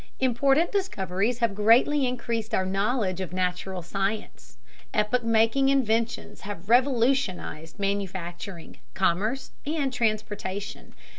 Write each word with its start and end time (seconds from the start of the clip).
Important 0.19 0.71
discoveries 0.71 1.37
have 1.37 1.53
greatly 1.53 2.07
increased 2.07 2.55
our 2.55 2.65
knowledge 2.65 3.21
of 3.21 3.33
natural 3.33 3.83
science; 3.83 4.57
epoch 4.95 5.21
making 5.23 5.69
inventions 5.69 6.41
have 6.41 6.67
revolutionized 6.71 7.77
manufacturing, 7.77 8.79
commerce 8.95 9.51
and 9.63 9.93
transportation. 9.93 10.95